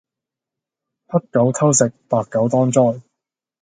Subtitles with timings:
[1.05, 3.03] 黑狗偷食，白狗當災